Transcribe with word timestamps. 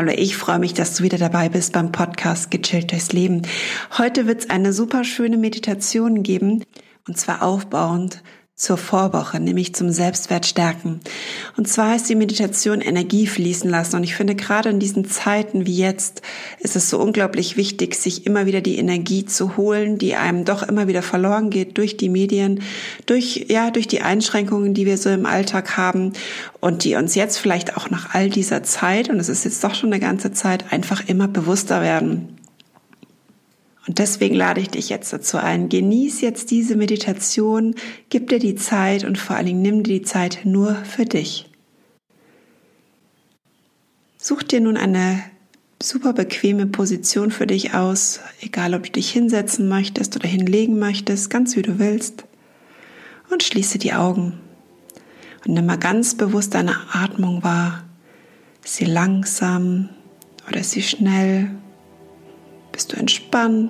Hallo, 0.00 0.12
ich 0.16 0.38
freue 0.38 0.58
mich, 0.58 0.72
dass 0.72 0.96
du 0.96 1.02
wieder 1.02 1.18
dabei 1.18 1.50
bist 1.50 1.74
beim 1.74 1.92
Podcast 1.92 2.50
Gechillt 2.50 2.90
durchs 2.90 3.12
Leben. 3.12 3.42
Heute 3.98 4.26
wird 4.26 4.40
es 4.40 4.48
eine 4.48 4.72
super 4.72 5.04
schöne 5.04 5.36
Meditation 5.36 6.22
geben 6.22 6.64
und 7.06 7.18
zwar 7.18 7.42
aufbauend 7.42 8.22
zur 8.60 8.76
Vorwoche, 8.76 9.40
nämlich 9.40 9.74
zum 9.74 9.90
Selbstwert 9.90 10.44
stärken. 10.44 11.00
Und 11.56 11.66
zwar 11.66 11.96
ist 11.96 12.10
die 12.10 12.14
Meditation 12.14 12.82
Energie 12.82 13.26
fließen 13.26 13.70
lassen. 13.70 13.96
Und 13.96 14.04
ich 14.04 14.14
finde, 14.14 14.34
gerade 14.34 14.68
in 14.68 14.78
diesen 14.78 15.06
Zeiten 15.06 15.64
wie 15.64 15.78
jetzt 15.78 16.20
ist 16.58 16.76
es 16.76 16.90
so 16.90 16.98
unglaublich 16.98 17.56
wichtig, 17.56 17.94
sich 17.94 18.26
immer 18.26 18.44
wieder 18.44 18.60
die 18.60 18.76
Energie 18.76 19.24
zu 19.24 19.56
holen, 19.56 19.96
die 19.96 20.14
einem 20.14 20.44
doch 20.44 20.62
immer 20.62 20.88
wieder 20.88 21.00
verloren 21.00 21.48
geht 21.48 21.78
durch 21.78 21.96
die 21.96 22.10
Medien, 22.10 22.60
durch, 23.06 23.46
ja, 23.48 23.70
durch 23.70 23.88
die 23.88 24.02
Einschränkungen, 24.02 24.74
die 24.74 24.84
wir 24.84 24.98
so 24.98 25.08
im 25.08 25.24
Alltag 25.24 25.78
haben 25.78 26.12
und 26.60 26.84
die 26.84 26.96
uns 26.96 27.14
jetzt 27.14 27.38
vielleicht 27.38 27.78
auch 27.78 27.88
nach 27.88 28.14
all 28.14 28.28
dieser 28.28 28.62
Zeit, 28.62 29.08
und 29.08 29.18
es 29.18 29.30
ist 29.30 29.46
jetzt 29.46 29.64
doch 29.64 29.74
schon 29.74 29.90
eine 29.90 30.00
ganze 30.00 30.32
Zeit, 30.32 30.70
einfach 30.70 31.08
immer 31.08 31.28
bewusster 31.28 31.80
werden. 31.80 32.39
Und 33.86 33.98
deswegen 33.98 34.34
lade 34.34 34.60
ich 34.60 34.68
dich 34.68 34.88
jetzt 34.88 35.12
dazu 35.12 35.38
ein. 35.38 35.68
Genieß 35.68 36.20
jetzt 36.20 36.50
diese 36.50 36.76
Meditation, 36.76 37.74
gib 38.10 38.28
dir 38.28 38.38
die 38.38 38.54
Zeit 38.54 39.04
und 39.04 39.16
vor 39.16 39.36
allen 39.36 39.46
Dingen 39.46 39.62
nimm 39.62 39.82
dir 39.82 40.00
die 40.00 40.04
Zeit 40.04 40.40
nur 40.44 40.74
für 40.74 41.06
dich. 41.06 41.46
Such 44.18 44.42
dir 44.42 44.60
nun 44.60 44.76
eine 44.76 45.22
super 45.82 46.12
bequeme 46.12 46.66
Position 46.66 47.30
für 47.30 47.46
dich 47.46 47.72
aus, 47.72 48.20
egal 48.42 48.74
ob 48.74 48.84
du 48.84 48.92
dich 48.92 49.10
hinsetzen 49.10 49.66
möchtest 49.66 50.14
oder 50.14 50.28
hinlegen 50.28 50.78
möchtest, 50.78 51.30
ganz 51.30 51.56
wie 51.56 51.62
du 51.62 51.78
willst. 51.78 52.24
Und 53.30 53.42
schließe 53.42 53.78
die 53.78 53.94
Augen. 53.94 54.38
Und 55.46 55.54
nimm 55.54 55.64
mal 55.64 55.78
ganz 55.78 56.16
bewusst 56.16 56.52
deine 56.52 56.76
Atmung 56.92 57.42
wahr. 57.42 57.84
Ist 58.62 58.76
sie 58.76 58.84
langsam 58.84 59.88
oder 60.46 60.60
ist 60.60 60.72
sie 60.72 60.82
schnell? 60.82 61.50
Bist 62.72 62.92
du 62.92 62.96
entspannt 62.96 63.19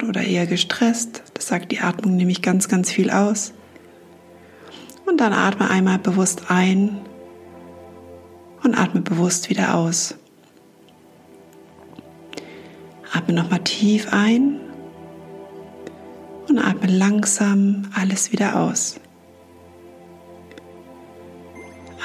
oder 0.09 0.23
eher 0.23 0.47
gestresst? 0.47 1.23
Das 1.35 1.49
sagt 1.49 1.71
die 1.71 1.81
Atmung 1.81 2.17
nämlich 2.17 2.43
ganz, 2.43 2.69
ganz 2.69 2.91
viel 2.91 3.11
aus. 3.11 3.53
Und 5.07 5.21
dann 5.21 5.33
atme 5.33 5.69
einmal 5.69 5.99
bewusst 5.99 6.51
ein 6.51 7.01
und 8.63 8.75
atme 8.75 9.01
bewusst 9.01 9.51
wieder 9.51 9.75
aus. 9.75 10.15
Atme 13.13 13.35
nochmal 13.35 13.63
tief 13.65 14.13
ein 14.13 14.61
und 16.49 16.59
atme 16.59 16.87
langsam 16.87 17.83
alles 17.95 18.33
wieder 18.33 18.61
aus. 18.61 19.01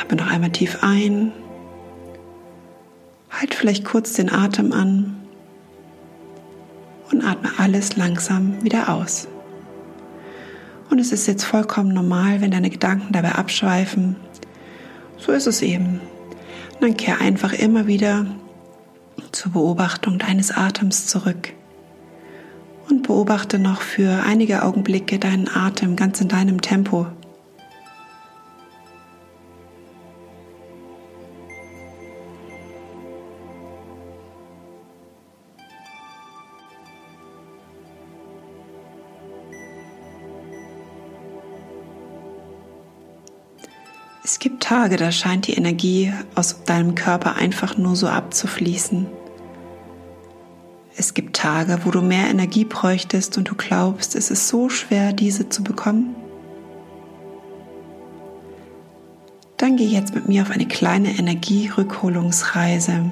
Atme 0.01 0.17
noch 0.17 0.27
einmal 0.27 0.51
tief 0.51 0.79
ein. 0.81 1.31
Halt 3.29 3.53
vielleicht 3.53 3.85
kurz 3.85 4.13
den 4.13 4.31
Atem 4.31 4.71
an 4.71 5.24
und 7.11 7.23
atme 7.23 7.51
alles 7.57 7.95
langsam 7.95 8.63
wieder 8.63 8.89
aus. 8.89 9.27
Und 10.89 10.99
es 10.99 11.11
ist 11.11 11.27
jetzt 11.27 11.43
vollkommen 11.43 11.93
normal, 11.93 12.41
wenn 12.41 12.51
deine 12.51 12.69
Gedanken 12.69 13.11
dabei 13.11 13.33
abschweifen. 13.33 14.15
So 15.17 15.31
ist 15.31 15.47
es 15.47 15.61
eben. 15.61 15.99
Und 16.73 16.81
dann 16.81 16.97
kehr 16.97 17.21
einfach 17.21 17.53
immer 17.53 17.87
wieder 17.87 18.25
zur 19.31 19.51
Beobachtung 19.51 20.19
deines 20.19 20.51
Atems 20.51 21.07
zurück. 21.07 21.53
Und 22.89 23.03
beobachte 23.03 23.57
noch 23.57 23.81
für 23.81 24.23
einige 24.23 24.63
Augenblicke 24.63 25.17
deinen 25.17 25.49
Atem 25.49 25.95
ganz 25.95 26.21
in 26.21 26.27
deinem 26.27 26.61
Tempo. 26.61 27.07
Es 44.25 44.39
gibt 44.39 44.63
Tage, 44.63 44.97
da 44.97 45.11
scheint 45.11 45.45
die 45.45 45.53
Energie 45.53 46.11
aus 46.33 46.63
deinem 46.63 46.95
Körper 46.95 47.35
einfach 47.35 47.77
nur 47.77 47.95
so 47.95 48.07
abzufließen. 48.07 49.05
Es 50.97 51.13
gibt 51.13 51.35
Tage, 51.35 51.81
wo 51.83 51.91
du 51.91 52.01
mehr 52.01 52.27
Energie 52.27 52.65
bräuchtest 52.65 53.37
und 53.37 53.51
du 53.51 53.53
glaubst, 53.53 54.15
es 54.15 54.31
ist 54.31 54.47
so 54.47 54.67
schwer, 54.67 55.13
diese 55.13 55.49
zu 55.49 55.63
bekommen. 55.63 56.15
Dann 59.57 59.77
geh 59.77 59.85
jetzt 59.85 60.15
mit 60.15 60.27
mir 60.27 60.41
auf 60.41 60.49
eine 60.49 60.67
kleine 60.67 61.19
Energierückholungsreise. 61.19 63.11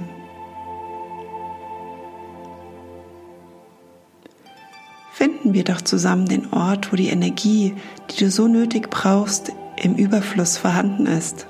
Finden 5.12 5.53
wir 5.53 5.63
doch 5.63 5.81
zusammen 5.81 6.25
den 6.25 6.51
Ort, 6.51 6.91
wo 6.91 6.95
die 6.95 7.09
Energie, 7.09 7.75
die 8.09 8.18
du 8.18 8.31
so 8.31 8.47
nötig 8.47 8.90
brauchst, 8.90 9.51
im 9.78 9.95
Überfluss 9.95 10.57
vorhanden 10.57 11.06
ist. 11.06 11.47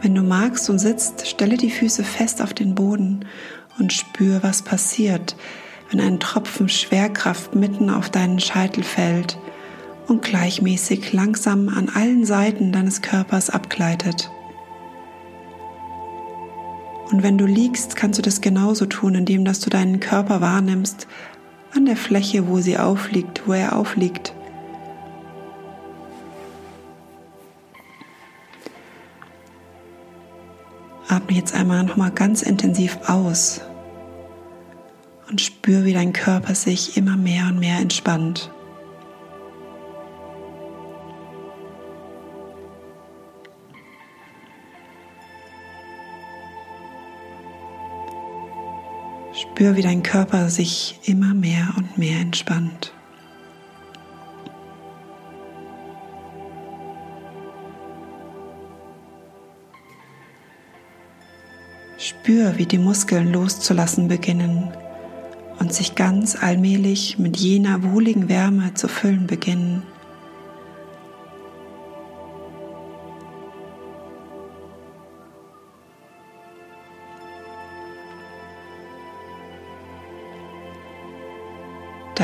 Wenn 0.00 0.14
du 0.14 0.22
magst 0.22 0.70
und 0.70 0.78
sitzt, 0.78 1.26
stelle 1.26 1.56
die 1.56 1.70
Füße 1.70 2.04
fest 2.04 2.40
auf 2.40 2.54
den 2.54 2.74
Boden 2.74 3.24
und 3.78 3.92
spür, 3.92 4.42
was 4.42 4.62
passiert, 4.62 5.36
wenn 5.90 6.00
ein 6.00 6.20
Tropfen 6.20 6.68
Schwerkraft 6.68 7.54
mitten 7.54 7.90
auf 7.90 8.08
deinen 8.08 8.38
Scheitel 8.38 8.84
fällt 8.84 9.38
und 10.06 10.22
gleichmäßig 10.22 11.12
langsam 11.12 11.68
an 11.68 11.88
allen 11.88 12.24
Seiten 12.24 12.72
deines 12.72 13.02
Körpers 13.02 13.50
abgleitet. 13.50 14.30
Und 17.10 17.22
wenn 17.22 17.38
du 17.38 17.46
liegst, 17.46 17.96
kannst 17.96 18.18
du 18.18 18.22
das 18.22 18.40
genauso 18.40 18.86
tun, 18.86 19.14
indem 19.14 19.44
dass 19.44 19.60
du 19.60 19.70
deinen 19.70 19.98
Körper 19.98 20.40
wahrnimmst 20.40 21.08
an 21.74 21.86
der 21.86 21.96
Fläche, 21.96 22.48
wo 22.48 22.60
sie 22.60 22.78
aufliegt, 22.78 23.42
wo 23.46 23.52
er 23.52 23.76
aufliegt. 23.76 24.34
Atme 31.08 31.36
jetzt 31.36 31.54
einmal 31.54 31.84
nochmal 31.84 32.10
ganz 32.10 32.42
intensiv 32.42 32.98
aus 33.06 33.62
und 35.30 35.40
spür, 35.40 35.84
wie 35.84 35.92
dein 35.92 36.12
Körper 36.12 36.54
sich 36.54 36.96
immer 36.96 37.16
mehr 37.16 37.46
und 37.46 37.58
mehr 37.58 37.78
entspannt. 37.78 38.50
Spür, 49.40 49.76
wie 49.76 49.82
dein 49.82 50.02
Körper 50.02 50.50
sich 50.50 50.98
immer 51.04 51.32
mehr 51.32 51.68
und 51.76 51.96
mehr 51.96 52.18
entspannt. 52.18 52.92
Spür, 61.98 62.58
wie 62.58 62.66
die 62.66 62.78
Muskeln 62.78 63.32
loszulassen 63.32 64.08
beginnen 64.08 64.72
und 65.60 65.72
sich 65.72 65.94
ganz 65.94 66.34
allmählich 66.34 67.20
mit 67.20 67.36
jener 67.36 67.84
wohligen 67.84 68.28
Wärme 68.28 68.74
zu 68.74 68.88
füllen 68.88 69.28
beginnen. 69.28 69.84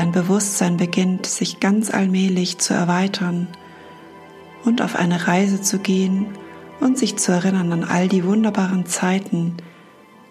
Dein 0.05 0.11
Bewusstsein 0.11 0.77
beginnt 0.77 1.25
sich 1.25 1.59
ganz 1.59 1.91
allmählich 1.91 2.59
zu 2.59 2.75
erweitern 2.75 3.47
und 4.63 4.83
auf 4.83 4.95
eine 4.95 5.27
Reise 5.27 5.63
zu 5.63 5.79
gehen 5.79 6.27
und 6.79 6.99
sich 6.99 7.15
zu 7.15 7.31
erinnern 7.31 7.73
an 7.73 7.83
all 7.83 8.07
die 8.07 8.23
wunderbaren 8.23 8.85
Zeiten, 8.85 9.57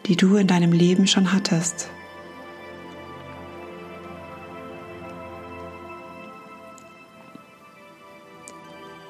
die 0.07 0.15
du 0.15 0.37
in 0.37 0.47
deinem 0.47 0.71
Leben 0.71 1.09
schon 1.09 1.33
hattest. 1.33 1.91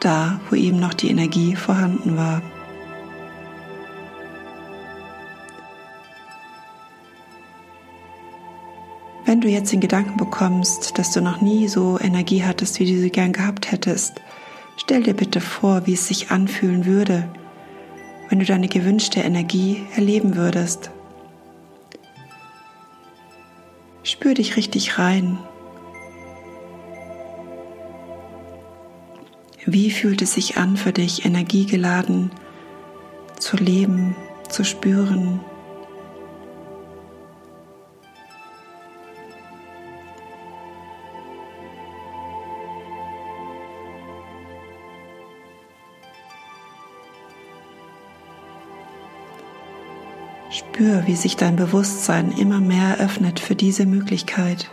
Da, 0.01 0.41
wo 0.49 0.57
eben 0.57 0.81
noch 0.81 0.95
die 0.95 1.11
Energie 1.11 1.57
vorhanden 1.57 2.17
war. 2.17 2.41
Wenn 9.25 9.41
du 9.41 9.49
jetzt 9.49 9.73
den 9.73 9.81
Gedanken 9.81 10.17
bekommst, 10.17 10.99
dass 10.99 11.13
du 11.13 11.21
noch 11.21 11.41
nie 11.41 11.69
so 11.69 11.99
Energie 11.99 12.45
hattest, 12.45 12.79
wie 12.79 12.93
du 12.93 13.01
sie 13.01 13.11
gern 13.11 13.33
gehabt 13.33 13.73
hättest, 13.73 14.21
stell 14.77 15.03
dir 15.03 15.15
bitte 15.15 15.41
vor, 15.41 15.87
wie 15.87 15.95
es 15.95 16.07
sich 16.07 16.31
anfühlen 16.31 16.85
würde, 16.85 17.29
wenn 18.29 18.39
du 18.39 18.45
deine 18.45 18.69
gewünschte 18.69 19.21
Energie 19.21 19.87
erleben 19.97 20.37
würdest. 20.37 20.91
Spür 24.03 24.35
dich 24.35 24.57
richtig 24.57 24.99
rein. 24.99 25.39
Wie 29.65 29.91
fühlt 29.91 30.21
es 30.21 30.35
sich 30.35 30.59
an 30.59 30.77
für 30.77 30.93
dich, 30.93 31.25
energiegeladen 31.25 32.31
zu 33.45 33.57
leben, 33.57 34.17
zu 34.49 34.65
spüren. 34.65 35.41
Spür, 50.55 51.03
wie 51.07 51.17
sich 51.17 51.37
dein 51.37 51.57
Bewusstsein 51.57 52.31
immer 52.31 52.61
mehr 52.61 52.99
öffnet 52.99 53.41
für 53.41 53.57
diese 53.57 53.87
Möglichkeit. 53.87 54.71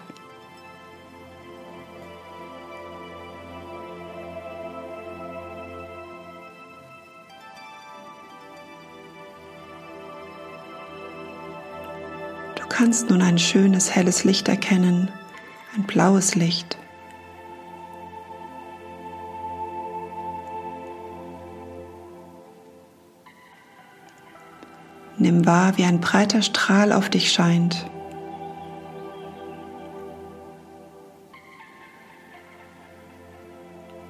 Du 12.56 12.68
kannst 12.70 13.10
nun 13.10 13.24
ein 13.24 13.40
schönes 13.40 13.96
helles 13.96 14.24
Licht 14.24 14.50
erkennen, 14.50 15.10
ein 15.76 15.84
blaues 15.84 16.36
Licht. 16.36 16.78
Nimm 25.22 25.46
wahr, 25.46 25.78
wie 25.78 25.84
ein 25.84 26.02
breiter 26.02 26.42
Strahl 26.42 26.92
auf 26.92 27.08
dich 27.08 27.32
scheint. 27.32 27.86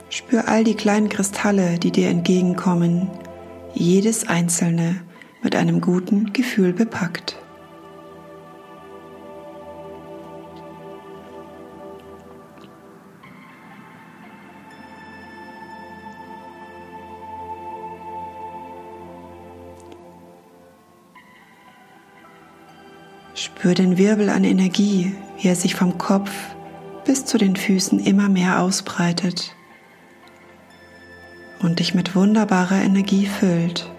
Spür 0.08 0.48
all 0.48 0.64
die 0.64 0.76
kleinen 0.76 1.10
Kristalle, 1.10 1.80
die 1.80 1.92
dir 1.92 2.08
entgegenkommen, 2.08 3.10
jedes 3.74 4.30
einzelne 4.30 5.02
mit 5.44 5.54
einem 5.54 5.82
guten 5.82 6.32
Gefühl 6.32 6.72
bepackt. 6.72 7.38
Spür 23.34 23.74
den 23.74 23.98
Wirbel 23.98 24.30
an 24.30 24.44
Energie, 24.44 25.16
wie 25.38 25.48
er 25.48 25.56
sich 25.56 25.76
vom 25.76 25.98
Kopf 25.98 26.32
bis 27.06 27.26
zu 27.26 27.38
den 27.38 27.56
Füßen 27.56 28.00
immer 28.00 28.30
mehr 28.30 28.62
ausbreitet 28.62 29.56
und 31.62 31.80
dich 31.80 31.94
mit 31.94 32.16
wunderbarer 32.16 32.82
Energie 32.82 33.26
füllt. 33.26 33.90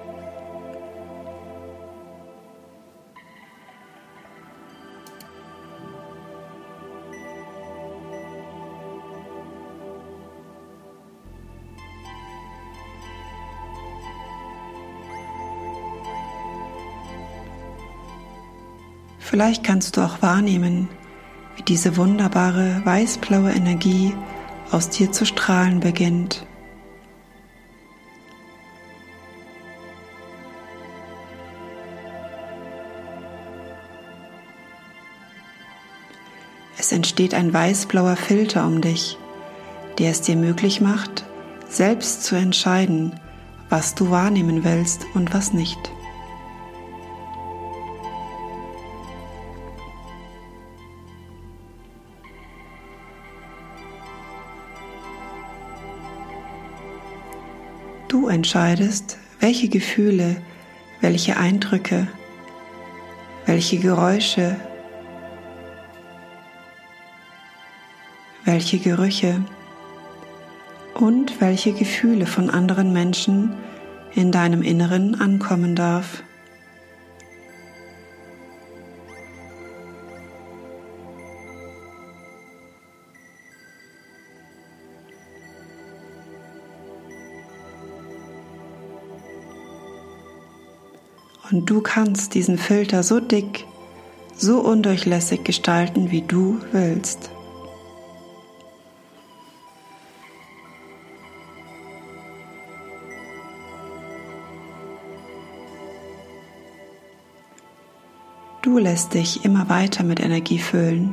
Vielleicht 19.33 19.65
kannst 19.65 19.97
du 19.97 20.03
auch 20.03 20.21
wahrnehmen, 20.21 20.91
wie 21.57 21.63
diese 21.63 21.97
wunderbare 21.97 22.83
weißblaue 22.85 23.51
Energie 23.51 24.15
aus 24.71 24.91
dir 24.91 25.11
zu 25.11 25.25
strahlen 25.25 25.81
beginnt. 25.81 26.47
Es 36.77 36.93
entsteht 36.93 37.33
ein 37.33 37.55
weißblauer 37.55 38.17
Filter 38.17 38.67
um 38.67 38.83
dich, 38.83 39.17
der 39.99 40.11
es 40.11 40.21
dir 40.21 40.37
möglich 40.37 40.83
macht, 40.83 41.25
selbst 41.71 42.25
zu 42.25 42.35
entscheiden, 42.35 43.19
was 43.71 43.95
du 43.95 44.11
wahrnehmen 44.11 44.63
willst 44.63 45.07
und 45.15 45.33
was 45.33 45.55
nicht. 45.55 45.91
Du 58.13 58.29
entscheidest, 58.29 59.17
welche 59.41 59.71
Gefühle, 59.71 60.37
welche 61.01 61.39
Eindrücke, 61.39 62.09
welche 63.47 63.79
Geräusche, 63.79 64.55
welche 68.45 68.77
Gerüche 68.81 69.43
und 70.93 71.41
welche 71.41 71.73
Gefühle 71.73 72.27
von 72.27 72.51
anderen 72.51 72.93
Menschen 72.93 73.55
in 74.15 74.31
deinem 74.31 74.61
Inneren 74.61 75.19
ankommen 75.19 75.75
darf. 75.75 76.23
Und 91.53 91.69
du 91.69 91.83
kannst 91.83 92.35
diesen 92.35 92.57
Filter 92.57 93.03
so 93.03 93.21
dick, 93.21 93.67
so 94.35 94.61
undurchlässig 94.61 95.45
gestalten, 95.45 96.11
wie 96.11 96.23
du 96.23 96.59
willst. 96.73 97.31
Du 108.63 108.79
lässt 108.79 109.13
dich 109.13 109.45
immer 109.45 109.69
weiter 109.69 110.05
mit 110.05 110.21
Energie 110.21 110.59
füllen, 110.59 111.13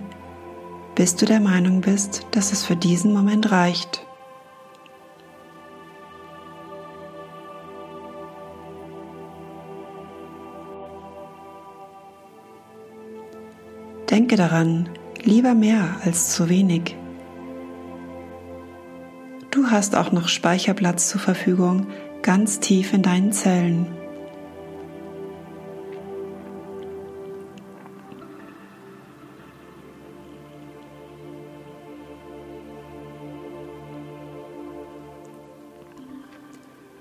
bis 0.96 1.18
du 1.18 1.26
der 1.26 1.42
Meinung 1.42 1.82
bist, 1.82 2.26
dass 2.32 2.54
es 2.54 2.64
für 2.64 2.78
diesen 2.78 3.12
Moment 3.12 3.52
reicht. 3.52 4.06
Denke 14.20 14.36
daran, 14.36 14.90
lieber 15.24 15.54
mehr 15.54 15.96
als 16.04 16.34
zu 16.34 16.50
wenig. 16.50 16.98
Du 19.50 19.68
hast 19.68 19.96
auch 19.96 20.12
noch 20.12 20.28
Speicherplatz 20.28 21.08
zur 21.08 21.22
Verfügung, 21.22 21.88
ganz 22.22 22.60
tief 22.60 22.92
in 22.92 23.02
deinen 23.02 23.32
Zellen. 23.32 23.88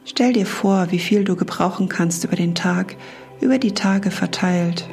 Stell 0.05 0.35
dir 0.35 0.47
vor, 0.47 0.93
wie 0.93 1.01
viel 1.01 1.25
du 1.25 1.35
gebrauchen 1.35 1.89
kannst 1.89 2.23
über 2.23 2.37
den 2.37 2.55
Tag, 2.55 2.95
über 3.41 3.59
die 3.59 3.75
Tage 3.75 4.13
verteilt. 4.13 4.89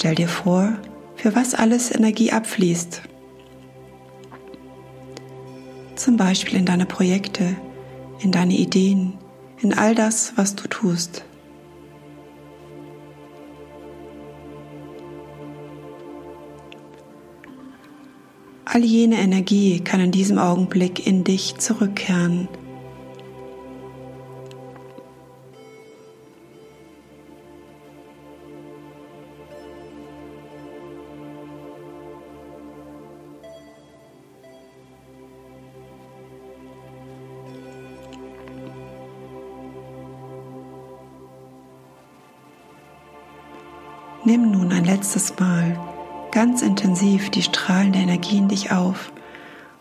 Stell 0.00 0.14
dir 0.14 0.28
vor, 0.28 0.78
für 1.14 1.36
was 1.36 1.54
alles 1.54 1.94
Energie 1.94 2.32
abfließt. 2.32 3.02
Zum 5.94 6.16
Beispiel 6.16 6.58
in 6.58 6.64
deine 6.64 6.86
Projekte, 6.86 7.54
in 8.20 8.32
deine 8.32 8.54
Ideen, 8.54 9.18
in 9.60 9.74
all 9.74 9.94
das, 9.94 10.32
was 10.36 10.56
du 10.56 10.68
tust. 10.68 11.26
All 18.64 18.82
jene 18.82 19.18
Energie 19.18 19.80
kann 19.80 20.00
in 20.00 20.12
diesem 20.12 20.38
Augenblick 20.38 21.06
in 21.06 21.24
dich 21.24 21.58
zurückkehren 21.58 22.48
Nimm 44.30 44.52
nun 44.52 44.70
ein 44.70 44.84
letztes 44.84 45.40
Mal 45.40 45.76
ganz 46.30 46.62
intensiv 46.62 47.30
die 47.30 47.42
strahlende 47.42 47.98
Energie 47.98 48.38
in 48.38 48.46
dich 48.46 48.70
auf 48.70 49.10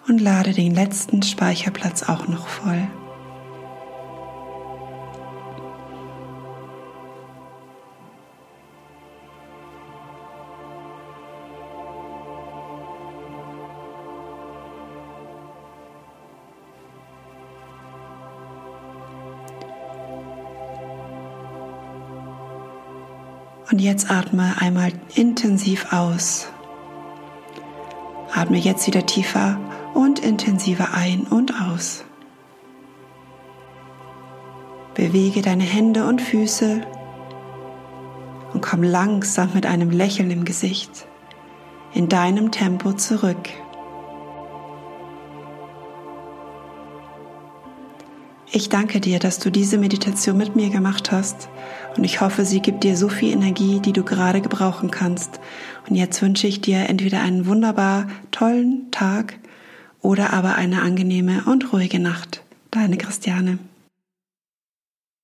und 0.08 0.20
lade 0.20 0.54
den 0.54 0.74
letzten 0.74 1.22
Speicherplatz 1.22 2.02
auch 2.02 2.28
noch 2.28 2.48
voll. 2.48 2.88
Und 23.72 23.80
jetzt 23.80 24.10
atme 24.10 24.56
einmal 24.60 24.92
intensiv 25.14 25.94
aus. 25.94 26.48
Atme 28.34 28.58
jetzt 28.58 28.88
wieder 28.88 29.06
tiefer 29.06 29.60
und 29.94 30.20
intensiver 30.20 30.94
ein 30.94 31.22
und 31.22 31.54
aus. 31.62 32.04
Bewege 34.96 35.42
deine 35.42 35.64
Hände 35.64 36.06
und 36.08 36.22
Füße 36.22 36.82
und 38.54 38.62
komm 38.62 38.82
langsam 38.82 39.52
mit 39.54 39.66
einem 39.66 39.92
Lächeln 39.92 40.32
im 40.32 40.46
Gesicht 40.46 41.08
in 41.94 42.10
deinem 42.10 42.52
Tempo 42.52 42.94
zurück. 42.94 43.50
Ich 48.52 48.70
danke 48.70 49.00
dir, 49.00 49.20
dass 49.20 49.38
du 49.38 49.52
diese 49.52 49.78
Meditation 49.78 50.36
mit 50.36 50.56
mir 50.56 50.70
gemacht 50.70 51.12
hast 51.12 51.50
und 51.96 52.04
ich 52.04 52.20
hoffe, 52.20 52.46
sie 52.46 52.62
gibt 52.62 52.84
dir 52.84 52.98
so 52.98 53.08
viel 53.08 53.32
Energie, 53.32 53.80
die 53.80 53.94
du 53.94 54.04
gerade 54.04 54.42
gebrauchen 54.42 54.90
kannst. 54.90 55.40
Und 55.88 55.96
jetzt 55.96 56.20
wünsche 56.24 56.48
ich 56.48 56.60
dir 56.60 56.90
entweder 56.90 57.22
einen 57.22 57.46
wunderbar 57.46 58.08
tollen 58.32 58.90
Tag 58.90 59.36
oder 60.02 60.34
aber 60.34 60.56
eine 60.56 60.82
angenehme 60.82 61.44
und 61.46 61.74
ruhige 61.74 62.00
Nacht. 62.00 62.42
Deine 62.72 62.98
Christiane. 62.98 63.60